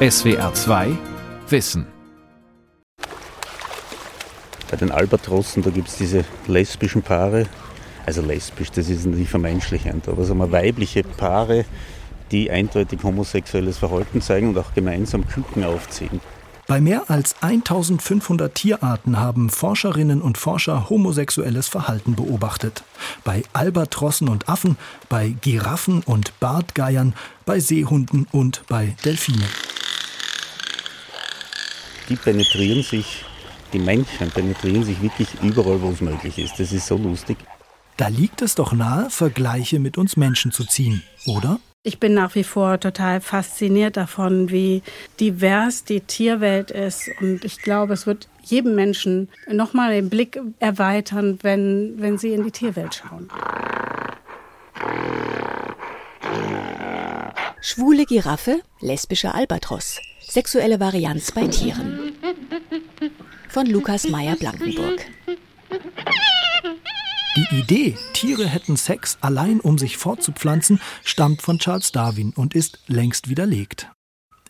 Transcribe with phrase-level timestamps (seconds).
[0.00, 0.96] SWR 2
[1.48, 1.84] Wissen.
[4.70, 7.46] Bei den Albatrossen, da gibt es diese lesbischen Paare.
[8.06, 11.64] Also lesbisch, das ist nicht vermenschlichend, aber sagen wir weibliche Paare,
[12.30, 16.20] die eindeutig homosexuelles Verhalten zeigen und auch gemeinsam Küken aufziehen.
[16.68, 22.84] Bei mehr als 1500 Tierarten haben Forscherinnen und Forscher homosexuelles Verhalten beobachtet.
[23.24, 24.76] Bei Albatrossen und Affen,
[25.08, 29.48] bei Giraffen und Bartgeiern, bei Seehunden und bei Delfinen.
[32.08, 33.24] Die penetrieren sich,
[33.72, 36.58] die Männchen penetrieren sich wirklich überall, wo es möglich ist.
[36.58, 37.36] Das ist so lustig.
[37.96, 41.60] Da liegt es doch nahe, Vergleiche mit uns Menschen zu ziehen, oder?
[41.82, 44.82] Ich bin nach wie vor total fasziniert davon, wie
[45.20, 47.10] divers die Tierwelt ist.
[47.20, 52.44] Und ich glaube, es wird jedem Menschen nochmal den Blick erweitern, wenn, wenn sie in
[52.44, 53.28] die Tierwelt schauen.
[57.60, 59.98] Schwule Giraffe, lesbischer Albatros.
[60.30, 62.12] Sexuelle Varianz bei Tieren.
[63.48, 65.06] Von Lukas Meyer-Blankenburg.
[67.34, 72.78] Die Idee, Tiere hätten Sex allein um sich fortzupflanzen, stammt von Charles Darwin und ist
[72.88, 73.90] längst widerlegt.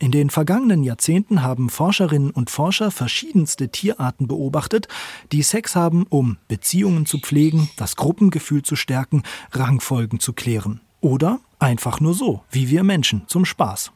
[0.01, 4.89] In den vergangenen Jahrzehnten haben Forscherinnen und Forscher verschiedenste Tierarten beobachtet,
[5.31, 10.81] die Sex haben, um Beziehungen zu pflegen, das Gruppengefühl zu stärken, Rangfolgen zu klären.
[11.01, 13.93] Oder einfach nur so, wie wir Menschen, zum Spaß.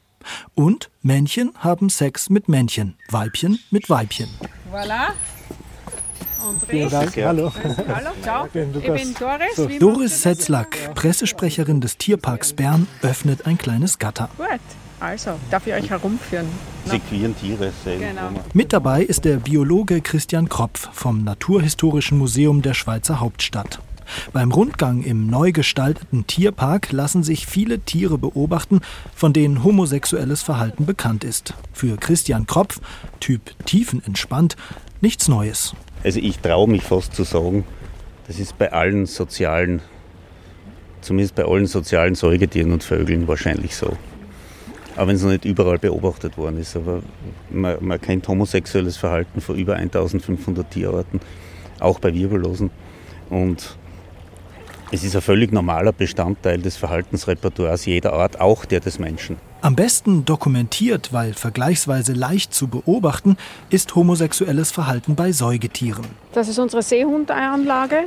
[0.55, 4.29] Und Männchen haben Sex mit Männchen, Weibchen mit Weibchen.
[4.73, 5.13] Voilà.
[6.69, 7.17] Vielen Dank.
[7.17, 7.53] Hallo.
[7.89, 8.47] Hallo, ciao.
[8.47, 8.73] Ich bin
[9.15, 9.57] Doris.
[9.57, 14.29] So, Doris Setzlack, Pressesprecherin des Tierparks Bern, öffnet ein kleines Gatter.
[14.37, 14.47] Gut,
[14.99, 16.47] also darf ich euch herumführen.
[16.85, 17.73] Sie queeren Tiere.
[17.85, 18.31] Genau.
[18.55, 23.81] Mit dabei ist der Biologe Christian Kropf vom Naturhistorischen Museum der Schweizer Hauptstadt.
[24.33, 28.81] Beim Rundgang im neu gestalteten Tierpark lassen sich viele Tiere beobachten,
[29.15, 31.55] von denen homosexuelles Verhalten bekannt ist.
[31.73, 32.81] Für Christian Kropf,
[33.21, 34.57] Typ tiefenentspannt,
[35.01, 35.75] nichts Neues.
[36.05, 37.65] Also ich traue mich fast zu sagen,
[38.27, 39.83] das ist bei allen sozialen,
[41.01, 43.97] zumindest bei allen sozialen Säugetieren und Vögeln wahrscheinlich so.
[44.97, 46.77] Auch wenn es noch nicht überall beobachtet worden ist.
[46.77, 47.03] Aber
[47.51, 51.21] man, man kennt homosexuelles Verhalten von über 1500 Tierarten,
[51.81, 52.71] auch bei Wirbellosen.
[53.31, 53.77] Und
[54.93, 59.37] es ist ein völlig normaler Bestandteil des Verhaltensrepertoires jeder Art, auch der des Menschen.
[59.63, 63.39] Am besten dokumentiert, weil vergleichsweise leicht zu beobachten,
[63.71, 66.05] ist homosexuelles Verhalten bei Säugetieren.
[66.33, 68.05] Das ist unsere Seehundanlage.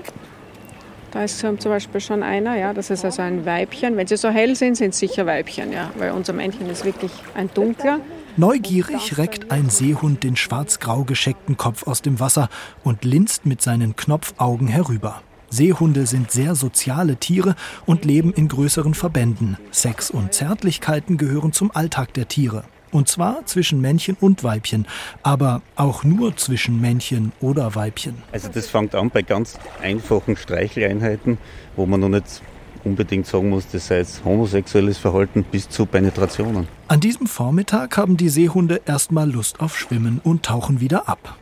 [1.10, 3.98] Da ist zum Beispiel schon einer, ja, das ist also ein Weibchen.
[3.98, 7.12] Wenn sie so hell sind, sind es sicher Weibchen, ja, weil unser Männchen ist wirklich
[7.34, 8.00] ein dunkler.
[8.38, 12.50] Neugierig reckt ein Seehund den schwarz-grau gescheckten Kopf aus dem Wasser
[12.84, 15.22] und linst mit seinen Knopfaugen herüber.
[15.50, 19.58] Seehunde sind sehr soziale Tiere und leben in größeren Verbänden.
[19.72, 22.64] Sex und Zärtlichkeiten gehören zum Alltag der Tiere.
[22.92, 24.88] Und zwar zwischen Männchen und Weibchen,
[25.22, 28.16] aber auch nur zwischen Männchen oder Weibchen.
[28.32, 31.38] Also das fängt an bei ganz einfachen Streicheleinheiten,
[31.76, 32.42] wo man noch nicht
[32.86, 36.68] unbedingt sagen muss, das sei jetzt homosexuelles Verhalten bis zu Penetrationen.
[36.88, 41.36] An diesem Vormittag haben die Seehunde erstmal Lust auf Schwimmen und tauchen wieder ab.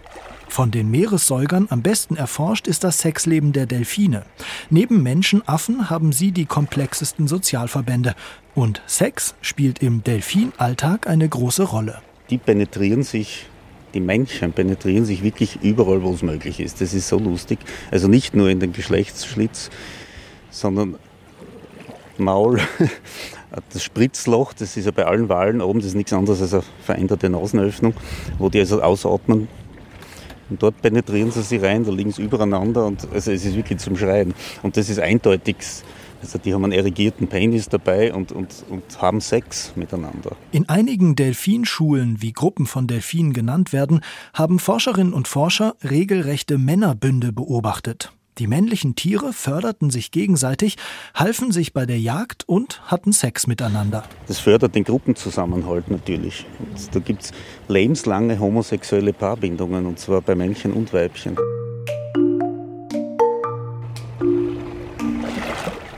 [0.54, 4.24] Von den Meeressäugern am besten erforscht ist das Sexleben der Delfine.
[4.70, 8.14] Neben Menschenaffen haben sie die komplexesten Sozialverbände.
[8.54, 12.04] Und Sex spielt im Delfinalltag eine große Rolle.
[12.30, 13.48] Die penetrieren sich,
[13.96, 16.82] die Männchen penetrieren sich wirklich überall, wo es möglich ist.
[16.82, 17.58] Das ist so lustig.
[17.90, 19.72] Also nicht nur in den Geschlechtsschlitz,
[20.52, 21.00] sondern
[22.20, 22.62] Maul,
[23.72, 26.64] das Spritzloch, das ist ja bei allen Walen oben, das ist nichts anderes als eine
[26.84, 27.96] veränderte Nasenöffnung,
[28.38, 29.48] wo die also ausatmen
[30.54, 33.80] und dort penetrieren sie sich rein, da liegen sie übereinander und also es ist wirklich
[33.80, 34.36] zum Schreien.
[34.62, 35.56] Und das ist eindeutig.
[36.22, 40.38] Also die haben einen erigierten Penis dabei und, und, und haben Sex miteinander.
[40.52, 44.02] In einigen Delfinschulen, wie Gruppen von Delfinen genannt werden,
[44.34, 48.14] haben Forscherinnen und Forscher regelrechte Männerbünde beobachtet.
[48.40, 50.78] Die männlichen Tiere förderten sich gegenseitig,
[51.14, 54.04] halfen sich bei der Jagd und hatten Sex miteinander.
[54.28, 56.46] Das fördert den Gruppenzusammenhalt natürlich.
[56.60, 57.32] Und da gibt es
[57.68, 61.38] lebenslange homosexuelle Paarbindungen, und zwar bei Männchen und Weibchen.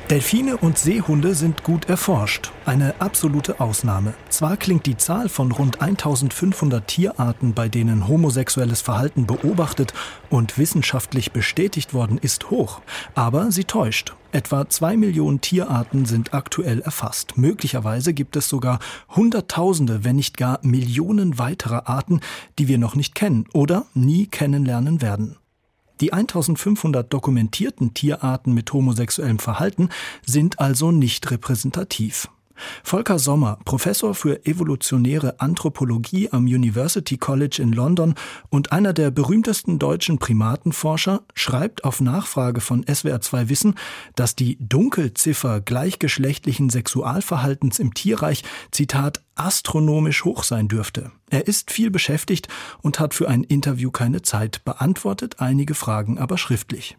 [0.09, 2.51] Delfine und Seehunde sind gut erforscht.
[2.63, 4.13] Eine absolute Ausnahme.
[4.29, 9.95] Zwar klingt die Zahl von rund 1500 Tierarten, bei denen homosexuelles Verhalten beobachtet
[10.29, 12.81] und wissenschaftlich bestätigt worden ist, hoch.
[13.15, 14.13] Aber sie täuscht.
[14.31, 17.35] Etwa zwei Millionen Tierarten sind aktuell erfasst.
[17.35, 18.77] Möglicherweise gibt es sogar
[19.15, 22.19] Hunderttausende, wenn nicht gar Millionen weiterer Arten,
[22.59, 25.37] die wir noch nicht kennen oder nie kennenlernen werden.
[26.01, 29.89] Die 1500 dokumentierten Tierarten mit homosexuellem Verhalten
[30.25, 32.29] sind also nicht repräsentativ.
[32.83, 38.15] Volker Sommer, Professor für evolutionäre Anthropologie am University College in London
[38.49, 43.75] und einer der berühmtesten deutschen Primatenforscher, schreibt auf Nachfrage von SWR2 Wissen,
[44.15, 51.11] dass die Dunkelziffer gleichgeschlechtlichen Sexualverhaltens im Tierreich, Zitat, astronomisch hoch sein dürfte.
[51.29, 52.47] Er ist viel beschäftigt
[52.81, 56.97] und hat für ein Interview keine Zeit, beantwortet einige Fragen aber schriftlich.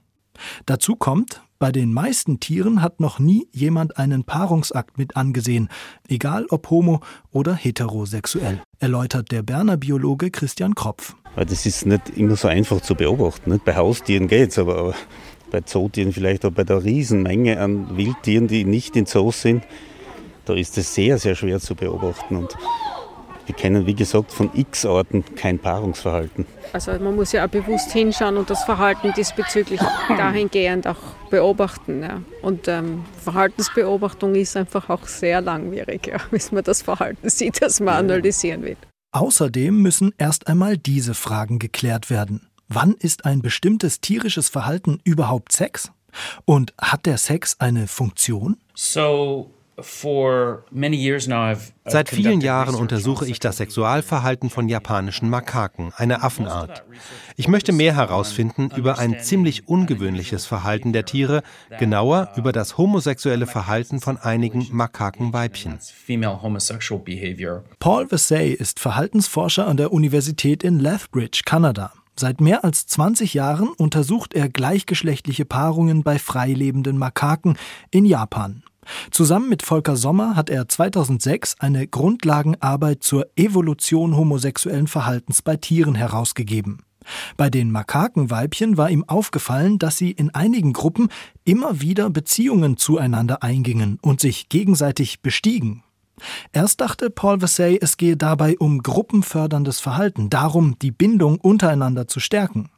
[0.66, 5.68] Dazu kommt, bei den meisten Tieren hat noch nie jemand einen Paarungsakt mit angesehen,
[6.06, 7.00] egal ob homo
[7.32, 11.16] oder heterosexuell, erläutert der Berner Biologe Christian Kropf.
[11.34, 13.58] Das ist nicht immer so einfach zu beobachten.
[13.64, 14.94] Bei Haustieren geht es, aber
[15.50, 19.64] bei Zootieren vielleicht auch bei der Riesenmenge an Wildtieren, die nicht in Zoos sind,
[20.46, 22.37] da ist es sehr, sehr schwer zu beobachten.
[22.37, 22.56] Und
[23.46, 26.46] wir kennen, wie gesagt, von x Arten kein Paarungsverhalten.
[26.72, 30.98] Also man muss ja auch bewusst hinschauen und das Verhalten diesbezüglich dahingehend auch
[31.31, 32.02] beobachten.
[32.02, 32.22] Ja.
[32.43, 37.81] Und ähm, Verhaltensbeobachtung ist einfach auch sehr langwierig, ja, bis man das Verhalten sieht, das
[37.81, 38.76] man analysieren will.
[39.12, 42.49] Außerdem müssen erst einmal diese Fragen geklärt werden.
[42.69, 45.92] Wann ist ein bestimmtes tierisches Verhalten überhaupt Sex?
[46.44, 48.56] Und hat der Sex eine Funktion?
[48.75, 49.50] So
[51.84, 56.82] Seit vielen Jahren untersuche ich das Sexualverhalten von japanischen Makaken, einer Affenart.
[57.37, 61.43] Ich möchte mehr herausfinden über ein ziemlich ungewöhnliches Verhalten der Tiere,
[61.78, 65.78] genauer über das homosexuelle Verhalten von einigen Makakenweibchen.
[67.78, 71.93] Paul Vassay ist Verhaltensforscher an der Universität in Lethbridge, Kanada.
[72.19, 77.58] Seit mehr als 20 Jahren untersucht er gleichgeschlechtliche Paarungen bei freilebenden Makaken
[77.90, 78.62] in Japan.
[79.10, 85.94] Zusammen mit Volker Sommer hat er 2006 eine Grundlagenarbeit zur Evolution homosexuellen Verhaltens bei Tieren
[85.94, 86.78] herausgegeben.
[87.36, 91.08] Bei den Makakenweibchen war ihm aufgefallen, dass sie in einigen Gruppen
[91.44, 95.82] immer wieder Beziehungen zueinander eingingen und sich gegenseitig bestiegen.
[96.52, 102.20] Erst dachte Paul Vassay, es gehe dabei um gruppenförderndes Verhalten, darum, die Bindung untereinander zu
[102.20, 102.70] stärken.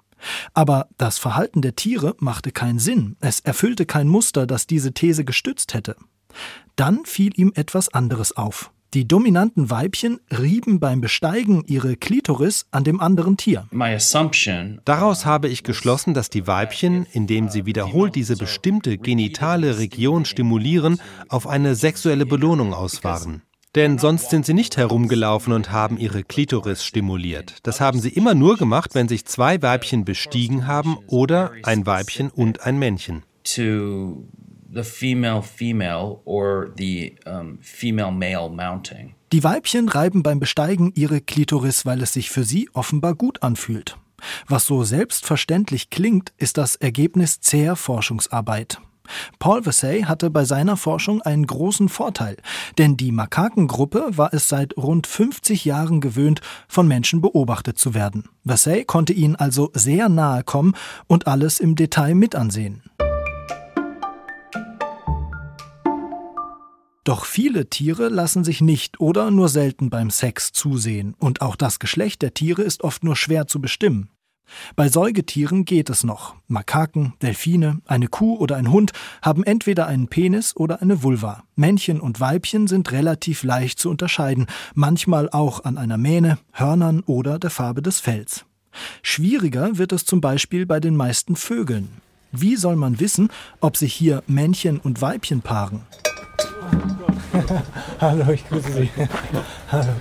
[0.55, 5.25] Aber das Verhalten der Tiere machte keinen Sinn, es erfüllte kein Muster, das diese These
[5.25, 5.97] gestützt hätte.
[6.76, 8.70] Dann fiel ihm etwas anderes auf.
[8.94, 13.67] Die dominanten Weibchen rieben beim Besteigen ihre Klitoris an dem anderen Tier.
[14.87, 21.03] Daraus habe ich geschlossen, dass die Weibchen, indem sie wiederholt diese bestimmte genitale Region stimulieren,
[21.29, 23.43] auf eine sexuelle Belohnung ausfahren.
[23.75, 27.56] Denn sonst sind sie nicht herumgelaufen und haben ihre Klitoris stimuliert.
[27.65, 32.31] Das haben sie immer nur gemacht, wenn sich zwei Weibchen bestiegen haben oder ein Weibchen
[32.31, 33.25] und ein Männchen.
[33.44, 34.25] To
[34.73, 37.17] the female female or the
[37.61, 39.15] female male mounting.
[39.32, 43.99] Die Weibchen reiben beim Besteigen ihre Klitoris, weil es sich für sie offenbar gut anfühlt.
[44.47, 48.81] Was so selbstverständlich klingt, ist das Ergebnis zäher Forschungsarbeit.
[49.38, 52.37] Paul Vassay hatte bei seiner Forschung einen großen Vorteil,
[52.78, 58.28] denn die Makakengruppe war es seit rund 50 Jahren gewöhnt, von Menschen beobachtet zu werden.
[58.44, 60.75] Vassay konnte ihnen also sehr nahe kommen
[61.06, 62.82] und alles im Detail mit ansehen.
[67.08, 71.78] Doch viele Tiere lassen sich nicht oder nur selten beim Sex zusehen, und auch das
[71.78, 74.11] Geschlecht der Tiere ist oft nur schwer zu bestimmen.
[74.77, 76.35] Bei Säugetieren geht es noch.
[76.49, 78.93] Makaken, Delfine, eine Kuh oder ein Hund
[79.23, 81.45] haben entweder einen Penis oder eine Vulva.
[81.56, 87.38] Männchen und Weibchen sind relativ leicht zu unterscheiden, manchmal auch an einer Mähne, Hörnern oder
[87.38, 88.45] der Farbe des Fells.
[89.02, 91.88] Schwieriger wird es zum Beispiel bei den meisten Vögeln.
[92.33, 95.81] Wie soll man wissen, ob sich hier Männchen und Weibchen paaren?
[98.00, 98.90] Hallo, ich grüße Sie.
[99.73, 99.93] Hallo.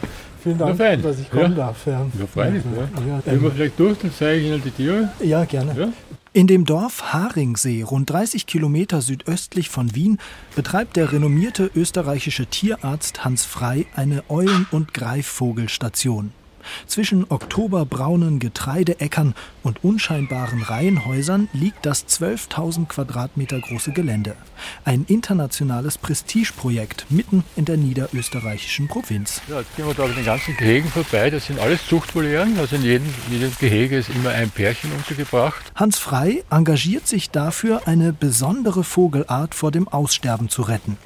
[0.47, 1.01] Vielen Dank, fein.
[1.01, 1.65] dass ich kommen Ja.
[1.65, 1.85] darf.
[1.85, 2.63] Ja, Ja, freilich.
[2.75, 2.81] Ja.
[3.05, 5.09] Ja, Wenn wir ähm, vielleicht durch, dann zeige ich Ihnen die Tiere.
[5.21, 5.75] ja gerne.
[5.77, 5.89] Ja?
[6.33, 10.19] In dem Dorf Haringsee, rund 30 Kilometer südöstlich von Wien,
[10.55, 16.31] betreibt der renommierte österreichische Tierarzt Hans Frei eine Eulen- und Greifvogelstation.
[16.85, 24.35] Zwischen oktoberbraunen Getreideäckern und unscheinbaren Reihenhäusern liegt das 12.000 Quadratmeter große Gelände.
[24.85, 29.41] Ein internationales Prestigeprojekt mitten in der niederösterreichischen Provinz.
[29.47, 31.29] Ja, jetzt gehen wir da auf den ganzen Gehegen vorbei.
[31.29, 32.57] Das sind alles Zuchtvolieren.
[32.57, 35.71] Also in jedem, jedem Gehege ist immer ein Pärchen untergebracht.
[35.75, 40.97] Hans Frei engagiert sich dafür, eine besondere Vogelart vor dem Aussterben zu retten,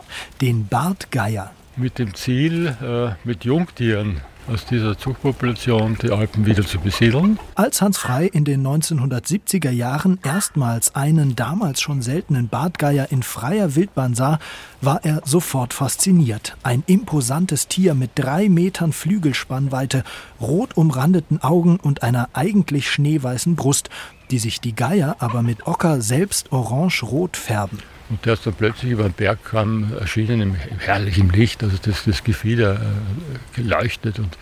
[0.41, 1.51] den Bartgeier.
[1.77, 4.21] Mit dem Ziel, äh, mit Jungtieren
[4.51, 7.39] aus dieser Zuchtpopulation die Alpen wieder zu besiedeln.
[7.55, 13.75] Als Hans Frei in den 1970er Jahren erstmals einen damals schon seltenen Bartgeier in freier
[13.75, 14.39] Wildbahn sah,
[14.81, 16.57] war er sofort fasziniert.
[16.63, 20.03] Ein imposantes Tier mit drei Metern Flügelspannweite,
[20.41, 23.89] rot umrandeten Augen und einer eigentlich schneeweißen Brust,
[24.31, 27.79] die sich die Geier aber mit Ocker selbst orange-rot färben.
[28.11, 32.03] Und der ist dann plötzlich über den Berg kam, erschienen im, herrlichen Licht, also das,
[32.03, 34.37] das Gefieder äh, geleuchtet und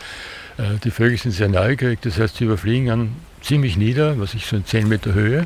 [0.57, 4.47] äh, die Vögel sind sehr neugierig, das heißt, sie überfliegen dann ziemlich nieder, was ich
[4.47, 5.45] so in 10 Meter Höhe.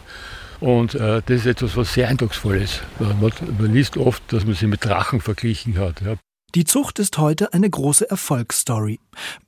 [0.62, 2.82] Und äh, das ist etwas, was sehr eindrucksvoll ist.
[2.98, 6.00] Man, man liest oft, dass man sie mit Drachen verglichen hat.
[6.00, 6.16] Ja.
[6.56, 9.00] Die Zucht ist heute eine große Erfolgsstory.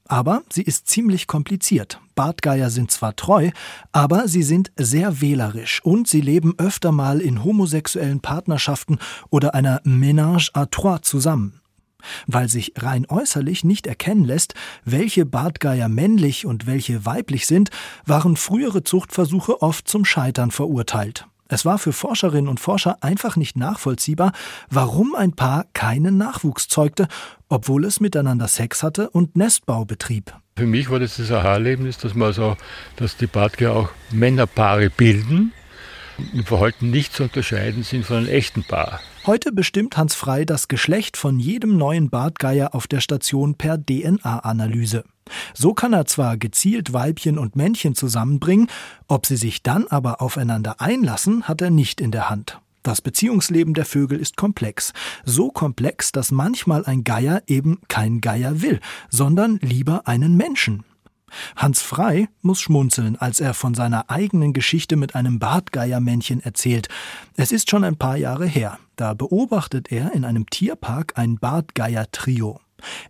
[0.07, 1.99] Aber sie ist ziemlich kompliziert.
[2.15, 3.51] Bartgeier sind zwar treu,
[3.91, 8.97] aber sie sind sehr wählerisch und sie leben öfter mal in homosexuellen Partnerschaften
[9.29, 11.61] oder einer Ménage à trois zusammen.
[12.25, 17.69] Weil sich rein äußerlich nicht erkennen lässt, welche Bartgeier männlich und welche weiblich sind,
[18.05, 21.27] waren frühere Zuchtversuche oft zum Scheitern verurteilt.
[21.47, 24.31] Es war für Forscherinnen und Forscher einfach nicht nachvollziehbar,
[24.69, 27.07] warum ein Paar keinen Nachwuchs zeugte,
[27.49, 30.33] obwohl es miteinander Sex hatte und Nestbau betrieb.
[30.57, 32.57] Für mich war das das Aha-Erlebnis, dass man also,
[32.95, 35.53] dass die Bartke auch Männerpaare bilden,
[36.33, 39.01] im Verhalten nicht zu unterscheiden sind von einem echten Paar.
[39.25, 45.03] Heute bestimmt Hans Frei das Geschlecht von jedem neuen Bartgeier auf der Station per DNA-Analyse.
[45.53, 48.67] So kann er zwar gezielt Weibchen und Männchen zusammenbringen,
[49.07, 52.59] ob sie sich dann aber aufeinander einlassen, hat er nicht in der Hand.
[52.83, 54.93] Das Beziehungsleben der Vögel ist komplex.
[55.23, 58.79] So komplex, dass manchmal ein Geier eben kein Geier will,
[59.09, 60.83] sondern lieber einen Menschen.
[61.55, 66.87] Hans Frei muss schmunzeln, als er von seiner eigenen Geschichte mit einem Bartgeiermännchen erzählt.
[67.35, 68.77] Es ist schon ein paar Jahre her.
[68.95, 72.59] Da beobachtet er in einem Tierpark ein Bartgeier-Trio.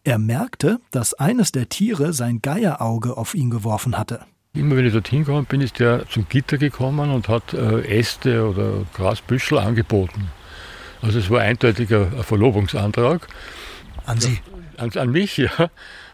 [0.03, 4.21] Er merkte, dass eines der Tiere sein Geierauge auf ihn geworfen hatte.
[4.53, 8.47] Immer wenn ich dorthin gekommen bin, ist der zum Gitter gekommen und hat äh, Äste
[8.47, 10.29] oder Grasbüschel angeboten.
[11.01, 13.27] Also es war eindeutig ein, Verlobungsantrag.
[14.05, 14.39] An Sie?
[14.77, 15.69] An, an mich, ja.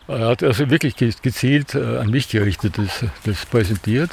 [0.07, 4.09] Er hat also wirklich gezielt äh, an mich gerichtet, das, das präsentiert.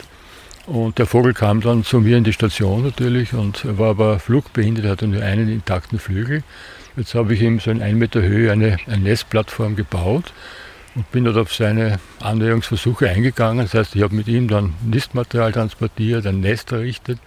[0.68, 4.84] Und der Vogel kam dann zu mir in die Station natürlich und war aber flugbehindert,
[4.84, 6.42] hatte nur einen intakten Flügel.
[6.94, 10.34] Jetzt habe ich ihm so in 1 Meter Höhe eine, eine Nestplattform gebaut
[10.94, 13.64] und bin dort auf seine Annäherungsversuche eingegangen.
[13.64, 17.18] Das heißt, ich habe mit ihm dann Nistmaterial transportiert, ein Nest errichtet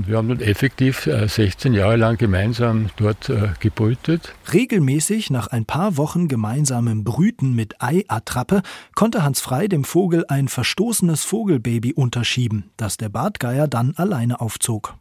[0.00, 4.32] und wir haben dann effektiv 16 äh, Jahre lang gemeinsam dort äh, gebrütet.
[4.50, 8.62] Regelmäßig nach ein paar Wochen gemeinsamem Brüten mit Eiattrappe
[8.94, 14.94] konnte Hans Frei dem Vogel ein verstoßenes Vogelbaby unterschieben, das der Bartgeier dann alleine aufzog.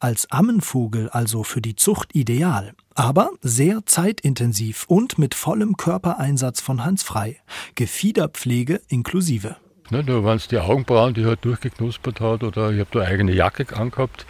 [0.00, 6.86] Als Ammenvogel also für die Zucht ideal, aber sehr zeitintensiv und mit vollem Körpereinsatz von
[6.86, 7.36] Hans Frei,
[7.74, 9.56] Gefiederpflege inklusive.
[9.90, 13.32] Ne, da waren es die Augenbrauen, die halt durchgeknuspert hat, oder ich habe da eigene
[13.32, 14.26] Jacke angehabt.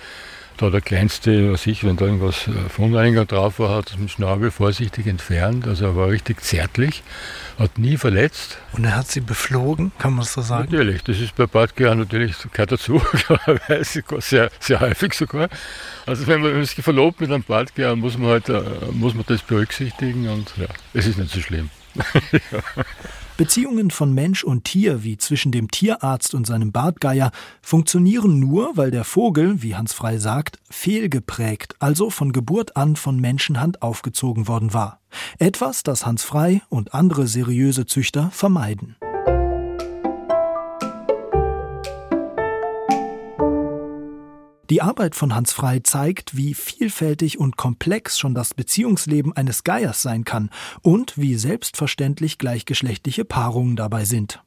[0.59, 4.11] Da der kleinste, was ich, wenn da irgendwas äh, Fundreiniger drauf war, hat es mit
[4.11, 5.69] Schnabel vorsichtig entfernt.
[5.69, 7.05] Also er war richtig zärtlich,
[7.61, 8.59] hat nie verletzt.
[8.73, 10.65] Und er hat sie beflogen, kann man so sagen?
[10.69, 13.01] Natürlich, das ist bei Bartgär natürlich, gehört dazu,
[14.19, 15.49] sehr, sehr häufig sogar.
[16.07, 18.61] Also wenn man sich verlobt mit einem Bartgär, muss man halt, äh,
[18.91, 21.71] muss man das berücksichtigen und ja, es ist nicht so schlimm.
[22.33, 22.61] ja.
[23.39, 27.31] Beziehungen von Mensch und Tier, wie zwischen dem Tierarzt und seinem Bartgeier,
[27.63, 33.21] funktionieren nur, weil der Vogel, wie Hans Frei sagt, fehlgeprägt, also von Geburt an von
[33.21, 34.99] Menschenhand aufgezogen worden war.
[35.39, 38.97] Etwas, das Hans Frei und andere seriöse Züchter vermeiden.
[44.71, 50.03] Die Arbeit von Hans Frei zeigt, wie vielfältig und komplex schon das Beziehungsleben eines Geiers
[50.03, 50.51] sein kann
[50.83, 54.43] und wie selbstverständlich gleichgeschlechtliche Paarungen dabei sind.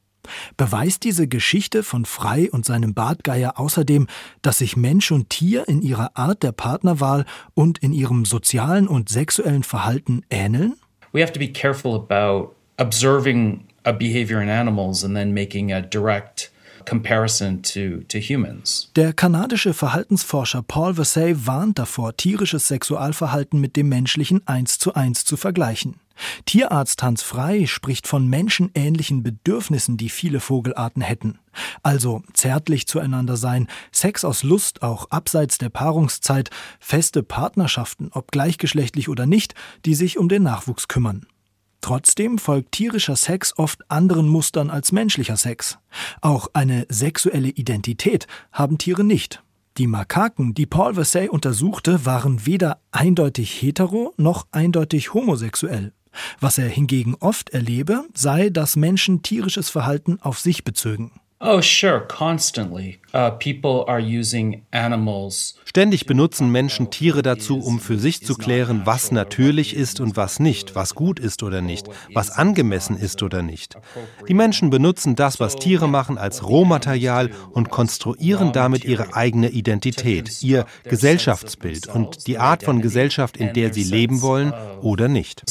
[0.58, 4.06] Beweist diese Geschichte von Frei und seinem Bartgeier außerdem,
[4.44, 7.26] dass sich Mensch und Tier in ihrer Art der Partnerwahl
[7.56, 10.76] und in ihrem sozialen und sexuellen Verhalten ähneln?
[11.14, 15.82] We have to be careful about observing a behavior in animals and then making a
[15.82, 16.51] direct
[16.86, 18.92] comparison to, to humans.
[18.96, 25.26] Der kanadische Verhaltensforscher Paul Vassay warnt davor, tierisches Sexualverhalten mit dem menschlichen eins zu eins
[25.26, 25.96] zu vergleichen.
[26.46, 31.40] Tierarzt Hans Frei spricht von menschenähnlichen Bedürfnissen, die viele Vogelarten hätten.
[31.84, 39.10] Also zärtlich zueinander sein, Sex aus Lust auch abseits der Paarungszeit, feste Partnerschaften, ob gleichgeschlechtlich
[39.10, 41.26] oder nicht, die sich um den Nachwuchs kümmern.
[41.82, 45.80] Trotzdem folgt tierischer Sex oft anderen Mustern als menschlicher Sex.
[46.22, 49.44] Auch eine sexuelle Identität haben Tiere nicht.
[49.78, 55.94] Die Makaken, die Paul Vassay untersuchte, waren weder eindeutig hetero noch eindeutig homosexuell.
[56.40, 61.21] Was er hingegen oft erlebe, sei, dass Menschen tierisches Verhalten auf sich bezögen.
[61.44, 63.00] Oh, sure, constantly.
[63.16, 65.56] Uh, people are using animals.
[65.66, 70.40] Ständig benutzen Menschen Tiere dazu, um für sich zu klären, was natürlich ist und was
[70.40, 73.76] nicht, was gut ist oder nicht, was angemessen ist oder nicht.
[74.28, 80.44] Die Menschen benutzen das, was Tiere machen, als Rohmaterial und konstruieren damit ihre eigene Identität,
[80.44, 85.42] ihr Gesellschaftsbild und die Art von Gesellschaft, in der sie leben wollen oder nicht.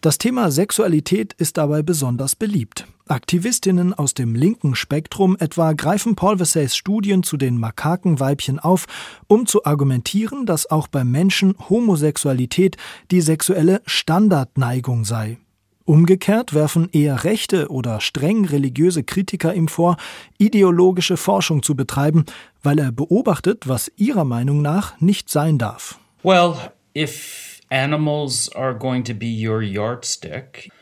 [0.00, 2.86] Das Thema Sexualität ist dabei besonders beliebt.
[3.08, 8.86] Aktivistinnen aus dem linken Spektrum etwa greifen Paul Versailles Studien zu den Makakenweibchen auf,
[9.26, 12.76] um zu argumentieren, dass auch beim Menschen Homosexualität
[13.10, 15.38] die sexuelle Standardneigung sei.
[15.84, 19.96] Umgekehrt werfen eher rechte oder streng religiöse Kritiker ihm vor,
[20.36, 22.24] ideologische Forschung zu betreiben,
[22.62, 25.98] weil er beobachtet, was ihrer Meinung nach nicht sein darf.
[26.22, 26.54] Well,
[26.94, 27.47] if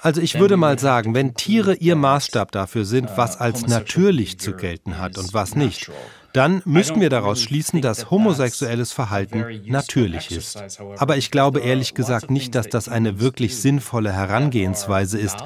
[0.00, 4.38] also ich würde mal sagen, wenn Tiere ihr Maßstab dafür sind, was uh, als natürlich
[4.38, 5.90] zu gelten hat und was nicht,
[6.32, 10.62] dann müssten wir daraus schließen, dass homosexuelles Verhalten natürlich ist.
[10.98, 15.36] Aber ich glaube ehrlich gesagt nicht, dass das eine wirklich sinnvolle Herangehensweise ist.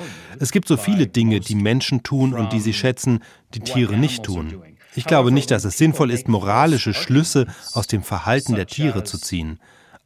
[0.40, 3.22] Es gibt so viele Dinge, die Menschen tun und die sie schätzen,
[3.54, 4.62] die Tiere nicht tun.
[4.96, 9.18] Ich glaube nicht, dass es sinnvoll ist, moralische Schlüsse aus dem Verhalten der Tiere zu
[9.18, 9.60] ziehen.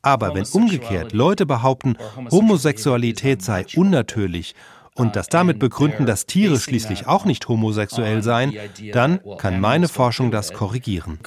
[0.05, 1.97] Aber wenn umgekehrt Leute behaupten,
[2.31, 4.55] Homosexualität sei unnatürlich
[4.95, 8.53] und das damit begründen, dass Tiere schließlich auch nicht homosexuell seien,
[8.93, 11.19] dann kann meine Forschung das korrigieren.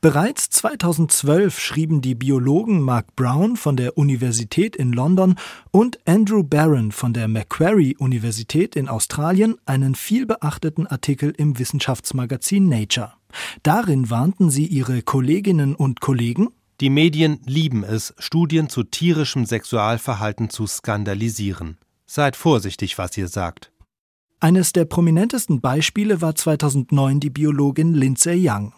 [0.00, 5.36] Bereits 2012 schrieben die Biologen Mark Brown von der Universität in London
[5.70, 13.12] und Andrew Barron von der Macquarie Universität in Australien einen vielbeachteten Artikel im Wissenschaftsmagazin Nature.
[13.62, 16.48] Darin warnten sie ihre Kolleginnen und Kollegen,
[16.82, 21.78] die Medien lieben es, Studien zu tierischem Sexualverhalten zu skandalisieren.
[22.06, 23.70] Seid vorsichtig, was ihr sagt.
[24.40, 28.72] Eines der prominentesten Beispiele war 2009 die Biologin Lindsay Young.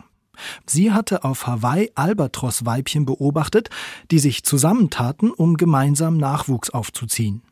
[0.67, 3.71] Sie hatte auf Hawaii Albatros-Weibchen beobachtet,
[4.11, 7.43] die sich zusammentaten, um gemeinsam Nachwuchs aufzuziehen.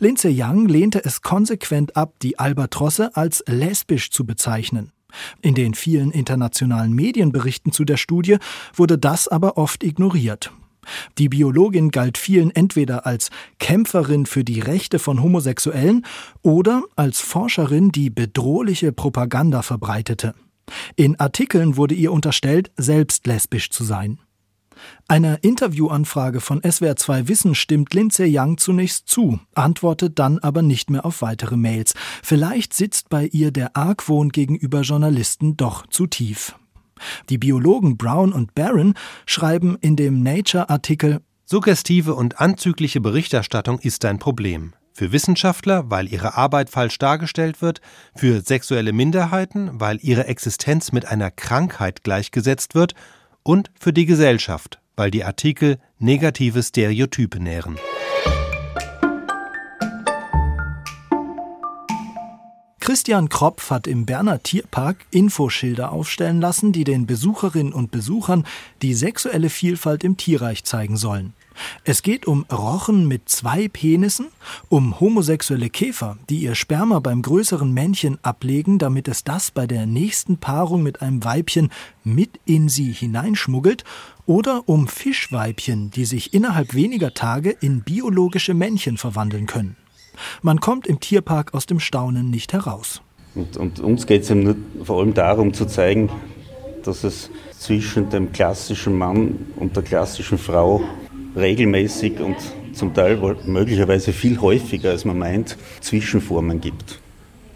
[0.00, 4.90] Lindsay Young lehnte es konsequent ab, die Albatrosse als lesbisch zu bezeichnen.
[5.42, 8.38] In den vielen internationalen Medienberichten zu der Studie
[8.74, 10.52] wurde das aber oft ignoriert.
[11.18, 16.04] Die Biologin galt vielen entweder als Kämpferin für die Rechte von Homosexuellen
[16.42, 20.34] oder als Forscherin, die bedrohliche Propaganda verbreitete.
[20.96, 24.18] In Artikeln wurde ihr unterstellt, selbst lesbisch zu sein.
[25.08, 31.04] Einer Interviewanfrage von SWR2 Wissen stimmt Lindsay Young zunächst zu, antwortet dann aber nicht mehr
[31.04, 31.94] auf weitere Mails.
[32.22, 36.56] Vielleicht sitzt bei ihr der Argwohn gegenüber Journalisten doch zu tief.
[37.28, 38.94] Die Biologen Brown und Barron
[39.26, 44.72] schreiben in dem Nature-Artikel Suggestive und anzügliche Berichterstattung ist ein Problem.
[44.94, 47.80] Für Wissenschaftler, weil ihre Arbeit falsch dargestellt wird,
[48.14, 52.94] für sexuelle Minderheiten, weil ihre Existenz mit einer Krankheit gleichgesetzt wird,
[53.44, 57.78] und für die Gesellschaft, weil die Artikel negative Stereotype nähren.
[62.80, 68.44] Christian Kropf hat im Berner Tierpark Infoschilder aufstellen lassen, die den Besucherinnen und Besuchern
[68.82, 71.32] die sexuelle Vielfalt im Tierreich zeigen sollen.
[71.84, 74.26] Es geht um Rochen mit zwei Penissen,
[74.68, 79.86] um homosexuelle Käfer, die ihr Sperma beim größeren Männchen ablegen, damit es das bei der
[79.86, 81.70] nächsten Paarung mit einem Weibchen
[82.02, 83.84] mit in sie hineinschmuggelt,
[84.26, 89.76] oder um Fischweibchen, die sich innerhalb weniger Tage in biologische Männchen verwandeln können.
[90.42, 93.02] Man kommt im Tierpark aus dem Staunen nicht heraus.
[93.34, 96.08] Und, und uns geht es vor allem darum zu zeigen,
[96.84, 100.82] dass es zwischen dem klassischen Mann und der klassischen Frau
[101.36, 102.36] regelmäßig und
[102.72, 107.00] zum Teil möglicherweise viel häufiger, als man meint, Zwischenformen gibt.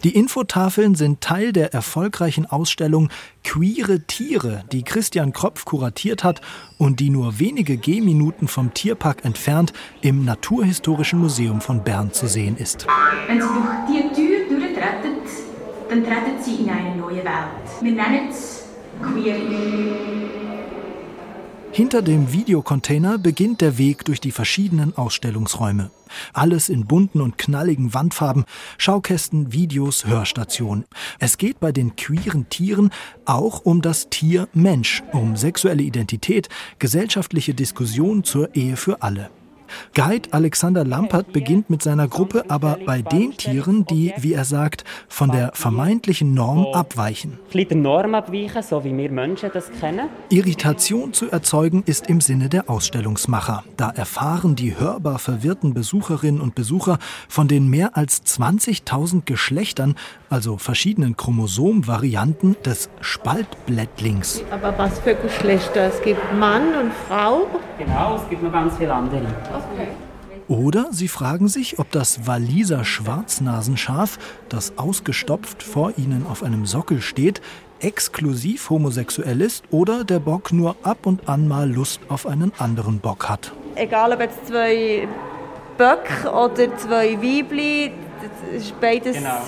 [0.05, 3.09] Die Infotafeln sind Teil der erfolgreichen Ausstellung
[3.43, 6.39] Queere Tiere, die Christian Kropf kuratiert hat
[6.77, 12.55] und die nur wenige Gehminuten vom Tierpark entfernt im Naturhistorischen Museum von Bern zu sehen
[12.55, 12.87] ist.
[13.27, 15.17] Wenn Sie durch die Tür durchtreten,
[15.89, 17.81] dann treten Sie in eine neue Welt.
[17.81, 18.63] Wir nennen es
[19.01, 19.35] Queer.
[21.71, 25.91] Hinter dem Videocontainer beginnt der Weg durch die verschiedenen Ausstellungsräume.
[26.33, 28.45] Alles in bunten und knalligen Wandfarben,
[28.79, 30.85] Schaukästen, Videos, Hörstationen.
[31.19, 32.89] Es geht bei den queeren Tieren
[33.25, 39.29] auch um das Tier Mensch, um sexuelle Identität, gesellschaftliche Diskussion zur Ehe für alle.
[39.93, 44.83] Guide Alexander Lampert beginnt mit seiner Gruppe aber bei den Tieren, die, wie er sagt,
[45.07, 47.39] von der vermeintlichen Norm abweichen.
[47.53, 50.09] der Norm abweichen, so wie wir Menschen das kennen.
[50.29, 53.63] Irritation zu erzeugen ist im Sinne der Ausstellungsmacher.
[53.77, 59.95] Da erfahren die hörbar verwirrten Besucherinnen und Besucher von den mehr als 20.000 Geschlechtern,
[60.29, 64.43] also verschiedenen Chromosomvarianten des Spaltblättlings.
[64.51, 65.87] Aber was für Geschlechter?
[65.87, 67.47] Es gibt Mann und Frau?
[67.77, 69.27] Genau, es gibt noch ganz viele andere.
[70.47, 74.17] Oder sie fragen sich, ob das Waliser Schwarznasenschaf,
[74.49, 77.41] das ausgestopft vor ihnen auf einem Sockel steht,
[77.81, 82.99] exklusiv homosexuell ist oder der Bock nur ab und an mal Lust auf einen anderen
[82.99, 83.53] Bock hat.
[83.75, 85.07] Egal ob jetzt zwei
[85.77, 89.17] Böcke oder zwei Weibli, das ist beides.
[89.17, 89.41] Genau.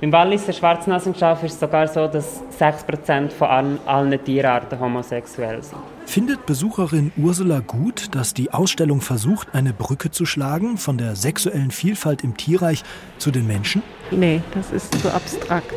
[0.00, 5.80] Im Walliser Schwarznasenschaf ist es sogar so, dass 6% von allen, allen Tierarten homosexuell sind.
[6.06, 11.72] Findet Besucherin Ursula gut, dass die Ausstellung versucht, eine Brücke zu schlagen von der sexuellen
[11.72, 12.84] Vielfalt im Tierreich
[13.18, 13.82] zu den Menschen?
[14.12, 15.74] Nee, das ist zu abstrakt.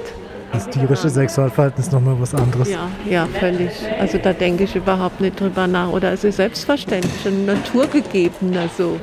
[0.54, 2.70] Das tierische Sexualverhalten ist nochmal was anderes.
[2.70, 3.72] Ja, ja, völlig.
[4.00, 5.90] Also da denke ich überhaupt nicht drüber nach.
[5.90, 8.56] Oder es ist selbstverständlich und naturgegeben.
[8.56, 9.00] Also.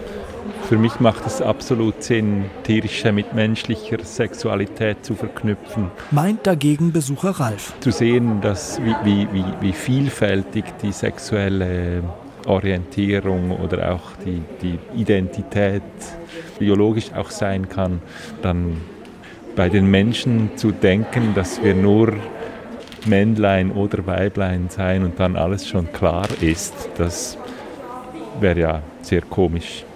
[0.68, 5.90] Für mich macht es absolut Sinn, tierische mit menschlicher Sexualität zu verknüpfen.
[6.10, 7.72] Meint dagegen Besucher Ralf.
[7.80, 12.02] Zu sehen, dass wie, wie, wie, wie vielfältig die sexuelle
[12.44, 15.80] Orientierung oder auch die, die Identität
[16.58, 18.02] biologisch auch sein kann,
[18.42, 18.76] dann
[19.56, 22.12] bei den Menschen zu denken, dass wir nur
[23.06, 27.38] Männlein oder Weiblein sein und dann alles schon klar ist, das
[28.38, 29.86] wäre ja sehr komisch.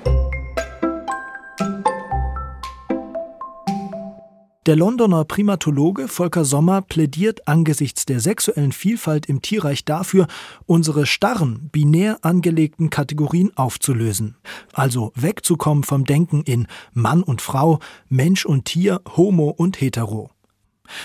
[4.65, 10.29] Der Londoner Primatologe Volker Sommer plädiert angesichts der sexuellen Vielfalt im Tierreich dafür,
[10.67, 14.37] unsere starren, binär angelegten Kategorien aufzulösen.
[14.73, 20.31] Also wegzukommen vom Denken in Mann und Frau, Mensch und Tier, Homo und Hetero.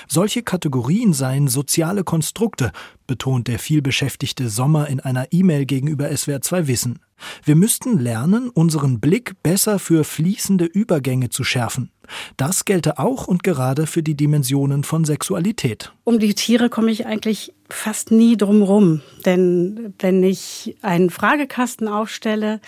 [0.08, 2.71] Solche Kategorien seien soziale Konstrukte,
[3.08, 7.00] betont der vielbeschäftigte Sommer in einer E-Mail gegenüber SWR 2 Wissen.
[7.43, 11.91] Wir müssten lernen, unseren Blick besser für fließende Übergänge zu schärfen.
[12.38, 15.93] Das gelte auch und gerade für die Dimensionen von Sexualität.
[16.04, 19.02] Um die Tiere komme ich eigentlich fast nie drum rum.
[19.26, 22.62] Denn wenn ich einen Fragekasten aufstelle,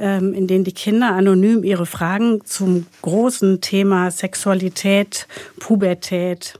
[0.00, 6.58] in den die Kinder anonym ihre Fragen zum großen Thema Sexualität, Pubertät,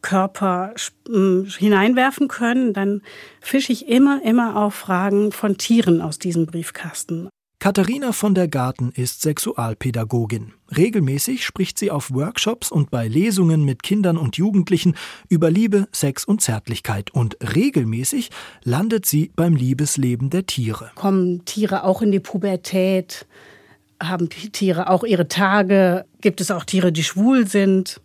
[0.00, 0.74] Körper
[1.06, 3.02] hineinwerfen können, dann
[3.40, 7.28] fische ich immer, immer auf Fragen von Tieren aus diesem Briefkasten.
[7.60, 10.52] Katharina von der Garten ist Sexualpädagogin.
[10.76, 14.94] Regelmäßig spricht sie auf Workshops und bei Lesungen mit Kindern und Jugendlichen
[15.28, 17.10] über Liebe, Sex und Zärtlichkeit.
[17.12, 18.30] Und regelmäßig
[18.62, 20.92] landet sie beim Liebesleben der Tiere.
[20.94, 23.26] Kommen Tiere auch in die Pubertät?
[24.00, 26.04] Haben Tiere auch ihre Tage?
[26.20, 28.00] Gibt es auch Tiere, die schwul sind?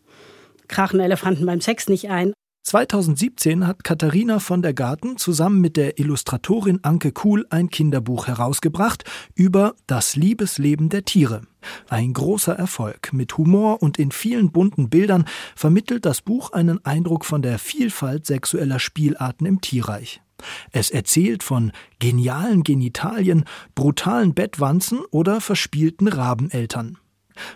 [0.67, 2.33] Krachen Elefanten beim Sex nicht ein?
[2.63, 9.04] 2017 hat Katharina von der Garten zusammen mit der Illustratorin Anke Kuhl ein Kinderbuch herausgebracht
[9.36, 11.41] über das Liebesleben der Tiere.
[11.89, 13.12] Ein großer Erfolg.
[13.12, 18.26] Mit Humor und in vielen bunten Bildern vermittelt das Buch einen Eindruck von der Vielfalt
[18.26, 20.21] sexueller Spielarten im Tierreich.
[20.71, 23.43] Es erzählt von genialen Genitalien,
[23.76, 26.97] brutalen Bettwanzen oder verspielten Rabeneltern.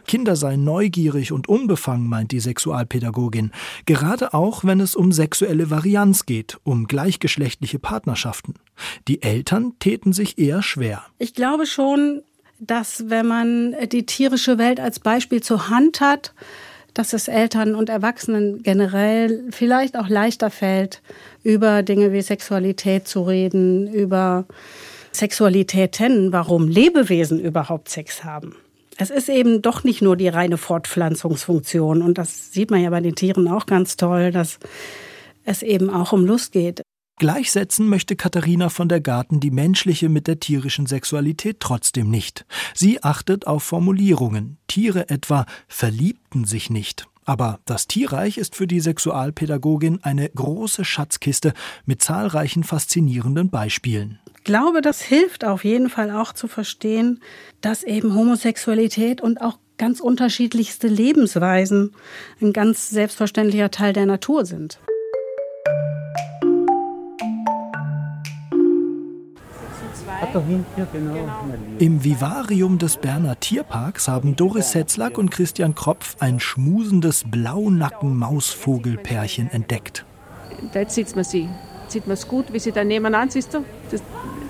[0.07, 3.51] Kinder seien neugierig und unbefangen, meint die Sexualpädagogin,
[3.85, 8.55] gerade auch wenn es um sexuelle Varianz geht, um gleichgeschlechtliche Partnerschaften.
[9.07, 11.03] Die Eltern täten sich eher schwer.
[11.17, 12.21] Ich glaube schon,
[12.59, 16.33] dass wenn man die tierische Welt als Beispiel zur Hand hat,
[16.93, 21.01] dass es Eltern und Erwachsenen generell vielleicht auch leichter fällt,
[21.43, 24.45] über Dinge wie Sexualität zu reden, über
[25.13, 28.55] Sexualitäten, warum Lebewesen überhaupt Sex haben.
[28.97, 32.01] Es ist eben doch nicht nur die reine Fortpflanzungsfunktion.
[32.01, 34.59] Und das sieht man ja bei den Tieren auch ganz toll, dass
[35.43, 36.81] es eben auch um Lust geht.
[37.19, 42.45] Gleichsetzen möchte Katharina von der Garten die menschliche mit der tierischen Sexualität trotzdem nicht.
[42.75, 44.57] Sie achtet auf Formulierungen.
[44.67, 47.07] Tiere etwa verliebten sich nicht.
[47.25, 51.53] Aber das Tierreich ist für die Sexualpädagogin eine große Schatzkiste
[51.85, 54.19] mit zahlreichen faszinierenden Beispielen.
[54.47, 57.19] Ich glaube, das hilft auf jeden Fall auch zu verstehen,
[57.59, 61.93] dass eben Homosexualität und auch ganz unterschiedlichste Lebensweisen
[62.41, 64.79] ein ganz selbstverständlicher Teil der Natur sind.
[71.79, 80.05] Im Vivarium des Berner Tierparks haben Doris Setzlack und Christian Kropf ein schmusendes Blaunacken-Mausvogelpärchen entdeckt.
[80.73, 81.49] Dort sieht man sie
[81.87, 84.01] sieht man es gut, wie sie da nebeneinander du, das,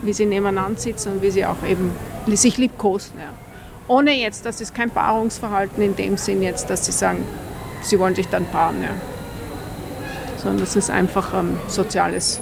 [0.01, 1.91] wie sie nebeneinander sitzen und wie sie auch eben
[2.27, 3.13] sich liebkosen.
[3.17, 3.29] Ja.
[3.87, 7.25] Ohne jetzt, das ist kein Paarungsverhalten in dem Sinn jetzt, dass sie sagen,
[7.81, 8.81] sie wollen sich dann paaren.
[8.83, 8.89] Ja.
[10.37, 12.41] Sondern das ist einfach ein soziales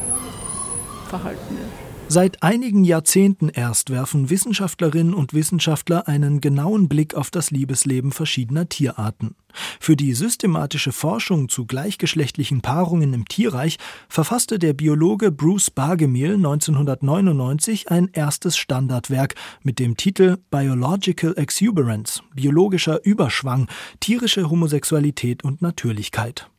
[1.09, 1.57] Verhalten.
[1.57, 1.84] Ja.
[2.07, 8.69] Seit einigen Jahrzehnten erst werfen Wissenschaftlerinnen und Wissenschaftler einen genauen Blick auf das Liebesleben verschiedener
[8.69, 9.35] Tierarten.
[9.79, 17.89] Für die systematische Forschung zu gleichgeschlechtlichen Paarungen im Tierreich verfasste der Biologe Bruce Bargemiel 1999
[17.89, 23.67] ein erstes Standardwerk mit dem Titel Biological Exuberance, biologischer Überschwang,
[23.99, 26.49] tierische Homosexualität und Natürlichkeit.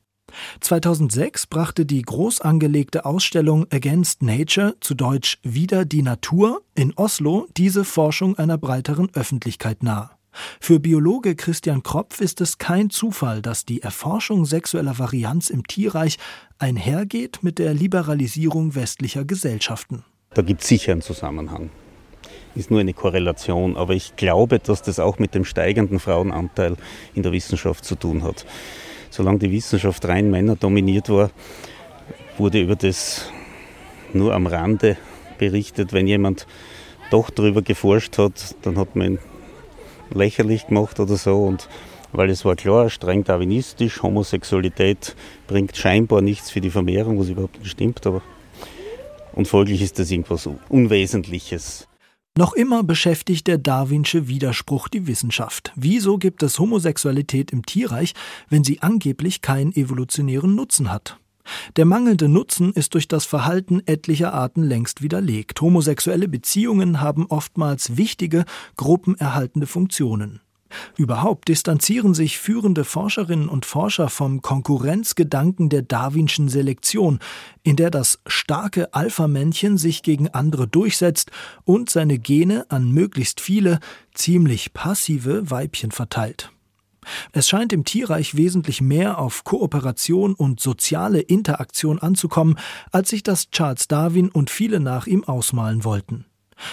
[0.60, 7.46] 2006 brachte die groß angelegte Ausstellung Against Nature, zu Deutsch Wieder die Natur, in Oslo
[7.56, 10.10] diese Forschung einer breiteren Öffentlichkeit nahe.
[10.60, 16.18] Für Biologe Christian Kropf ist es kein Zufall, dass die Erforschung sexueller Varianz im Tierreich
[16.58, 20.04] einhergeht mit der Liberalisierung westlicher Gesellschaften.
[20.34, 21.70] Da gibt es sicher einen Zusammenhang.
[22.54, 26.76] Ist nur eine Korrelation, aber ich glaube, dass das auch mit dem steigenden Frauenanteil
[27.14, 28.46] in der Wissenschaft zu tun hat
[29.16, 31.30] solange die Wissenschaft rein Männer dominiert war,
[32.38, 33.30] wurde über das
[34.12, 34.96] nur am Rande
[35.38, 35.92] berichtet.
[35.92, 36.46] Wenn jemand
[37.10, 39.18] doch darüber geforscht hat, dann hat man ihn
[40.12, 41.44] lächerlich gemacht oder so.
[41.44, 41.68] Und
[42.12, 47.58] weil es war klar, streng darwinistisch, Homosexualität bringt scheinbar nichts für die Vermehrung, was überhaupt
[47.58, 48.06] nicht stimmt.
[48.06, 48.22] Aber
[49.32, 51.88] und folglich ist das irgendwas Unwesentliches.
[52.38, 55.72] Noch immer beschäftigt der Darwinsche Widerspruch die Wissenschaft.
[55.74, 58.12] Wieso gibt es Homosexualität im Tierreich,
[58.50, 61.18] wenn sie angeblich keinen evolutionären Nutzen hat?
[61.76, 65.62] Der mangelnde Nutzen ist durch das Verhalten etlicher Arten längst widerlegt.
[65.62, 68.44] Homosexuelle Beziehungen haben oftmals wichtige,
[68.76, 70.40] gruppenerhaltende Funktionen.
[70.96, 77.18] Überhaupt distanzieren sich führende Forscherinnen und Forscher vom Konkurrenzgedanken der darwinschen Selektion,
[77.62, 81.30] in der das starke Alpha-Männchen sich gegen andere durchsetzt
[81.64, 83.80] und seine Gene an möglichst viele,
[84.14, 86.50] ziemlich passive Weibchen verteilt.
[87.32, 92.58] Es scheint im Tierreich wesentlich mehr auf Kooperation und soziale Interaktion anzukommen,
[92.90, 96.26] als sich das Charles Darwin und viele nach ihm ausmalen wollten.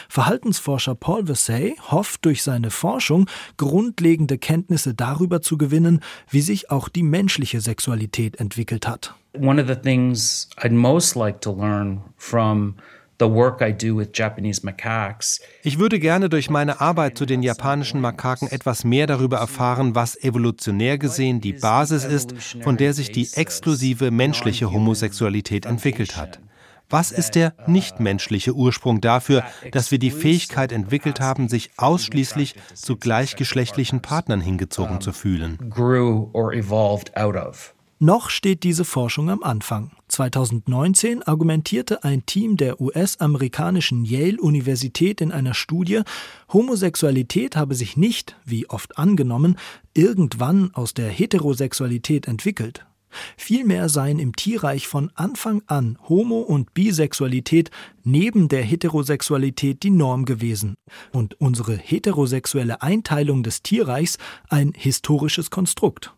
[0.10, 6.90] Verhaltensforscher Paul Vassey hofft durch seine Forschung grundlegende Kenntnisse darüber zu gewinnen, wie sich auch
[6.90, 9.16] die menschliche Sexualität entwickelt hat.
[9.40, 12.76] One of the things I'd most like to learn from
[15.64, 20.22] ich würde gerne durch meine Arbeit zu den japanischen Makaken etwas mehr darüber erfahren, was
[20.22, 26.40] evolutionär gesehen die Basis ist, von der sich die exklusive menschliche Homosexualität entwickelt hat.
[26.90, 32.98] Was ist der nichtmenschliche Ursprung dafür, dass wir die Fähigkeit entwickelt haben, sich ausschließlich zu
[32.98, 35.58] gleichgeschlechtlichen Partnern hingezogen zu fühlen?
[38.00, 39.92] Noch steht diese Forschung am Anfang.
[40.10, 46.02] 2019 argumentierte ein Team der US-amerikanischen Yale-Universität in einer Studie,
[46.52, 49.58] Homosexualität habe sich nicht, wie oft angenommen,
[49.94, 52.86] irgendwann aus der Heterosexualität entwickelt.
[53.38, 57.72] Vielmehr seien im Tierreich von Anfang an Homo- und Bisexualität
[58.04, 60.76] neben der Heterosexualität die Norm gewesen
[61.12, 64.18] und unsere heterosexuelle Einteilung des Tierreichs
[64.50, 66.14] ein historisches Konstrukt.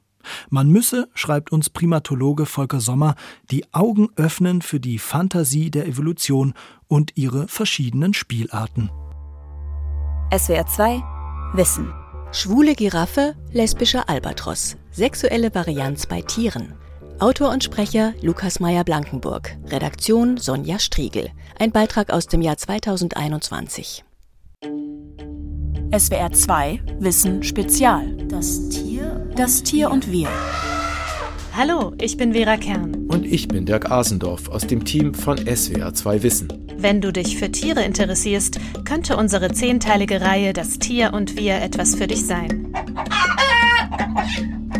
[0.49, 3.15] Man müsse, schreibt uns Primatologe Volker Sommer,
[3.51, 6.53] die Augen öffnen für die Fantasie der Evolution
[6.87, 8.89] und ihre verschiedenen Spielarten.
[10.35, 11.03] SWR 2
[11.53, 11.93] Wissen.
[12.31, 14.75] Schwule Giraffe, lesbischer Albatros.
[14.91, 16.73] Sexuelle Varianz bei Tieren.
[17.19, 19.55] Autor und Sprecher Lukas Meyer-Blankenburg.
[19.67, 21.29] Redaktion Sonja Striegel.
[21.57, 24.03] Ein Beitrag aus dem Jahr 2021.
[25.97, 28.17] SWR 2 Wissen Spezial.
[28.27, 29.29] Das Tier.
[29.33, 30.27] Das Tier und wir.
[31.55, 33.07] Hallo, ich bin Vera Kern.
[33.07, 36.49] Und ich bin Dirk Asendorf aus dem Team von SWR 2 Wissen.
[36.75, 41.95] Wenn du dich für Tiere interessierst, könnte unsere zehnteilige Reihe Das Tier und wir etwas
[41.95, 42.73] für dich sein.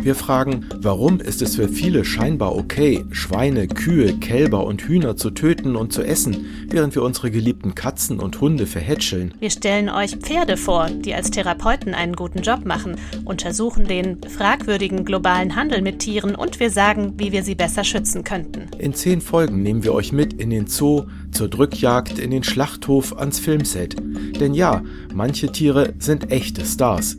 [0.06, 5.30] Wir fragen, warum ist es für viele scheinbar okay, Schweine, Kühe, Kälber und Hühner zu
[5.30, 9.34] töten und zu essen, während wir unsere geliebten Katzen und Hunde verhätscheln?
[9.40, 15.04] Wir stellen euch Pferde vor, die als Therapeuten einen guten Job machen, untersuchen den fragwürdigen
[15.04, 18.68] globalen Handel mit Tieren und wir sagen, wie wir sie besser schützen könnten.
[18.78, 23.18] In zehn Folgen nehmen wir euch mit in den Zoo, zur Drückjagd, in den Schlachthof,
[23.18, 23.96] ans Filmset.
[24.38, 27.16] Denn ja, manche Tiere sind echte Stars.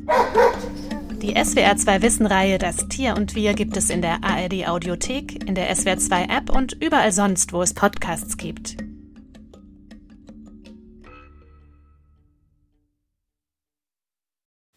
[1.27, 5.55] Die SWR 2 Wissenreihe Das Tier und Wir gibt es in der ARD Audiothek, in
[5.55, 8.77] der SWR 2 App und überall sonst, wo es Podcasts gibt.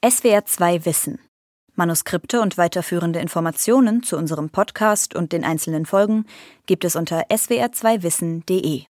[0.04, 1.20] SWR 2 Wissen.
[1.76, 6.26] Manuskripte und weiterführende Informationen zu unserem Podcast und den einzelnen Folgen
[6.66, 8.86] gibt es unter swr2wissen.de.